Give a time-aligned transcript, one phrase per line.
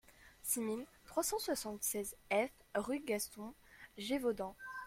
[0.41, 3.53] six mille trois cent soixante-seize F rue Gaston
[3.99, 4.55] Gévaudan